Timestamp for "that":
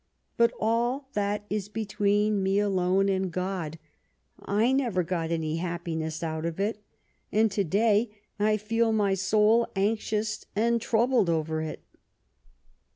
1.13-1.45